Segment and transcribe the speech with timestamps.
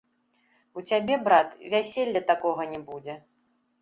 [0.79, 3.13] У цябе, брат, вяселля такога не будзе.